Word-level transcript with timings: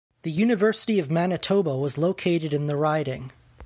The 0.23 0.31
University 0.31 0.97
of 0.97 1.11
Manitoba 1.11 1.77
was 1.77 1.95
located 1.95 2.53
in 2.55 2.65
the 2.65 2.75
riding. 2.75 3.31